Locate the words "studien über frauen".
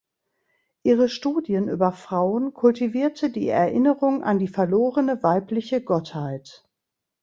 1.09-2.55